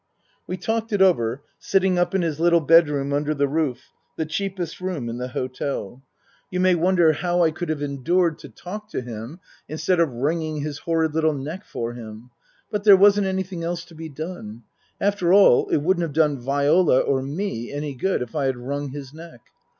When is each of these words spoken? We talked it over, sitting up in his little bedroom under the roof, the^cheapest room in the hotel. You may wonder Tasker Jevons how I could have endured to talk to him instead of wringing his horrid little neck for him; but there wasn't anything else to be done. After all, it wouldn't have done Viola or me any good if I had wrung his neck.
We 0.47 0.57
talked 0.57 0.91
it 0.93 0.99
over, 0.99 1.43
sitting 1.59 1.99
up 1.99 2.15
in 2.15 2.23
his 2.23 2.39
little 2.39 2.59
bedroom 2.59 3.13
under 3.13 3.35
the 3.35 3.47
roof, 3.47 3.91
the^cheapest 4.17 4.79
room 4.81 5.07
in 5.07 5.19
the 5.19 5.27
hotel. 5.27 6.01
You 6.49 6.59
may 6.59 6.73
wonder 6.73 7.11
Tasker 7.11 7.19
Jevons 7.19 7.21
how 7.31 7.43
I 7.43 7.51
could 7.51 7.69
have 7.69 7.81
endured 7.83 8.39
to 8.39 8.49
talk 8.49 8.89
to 8.89 9.01
him 9.01 9.39
instead 9.69 9.99
of 9.99 10.09
wringing 10.11 10.61
his 10.61 10.79
horrid 10.79 11.13
little 11.13 11.33
neck 11.35 11.63
for 11.63 11.93
him; 11.93 12.31
but 12.71 12.83
there 12.83 12.97
wasn't 12.97 13.27
anything 13.27 13.63
else 13.63 13.85
to 13.85 13.93
be 13.93 14.09
done. 14.09 14.63
After 14.99 15.33
all, 15.33 15.69
it 15.69 15.77
wouldn't 15.83 16.01
have 16.01 16.13
done 16.13 16.39
Viola 16.39 17.01
or 17.01 17.21
me 17.21 17.71
any 17.71 17.93
good 17.93 18.23
if 18.23 18.35
I 18.35 18.45
had 18.45 18.57
wrung 18.57 18.89
his 18.89 19.13
neck. 19.13 19.41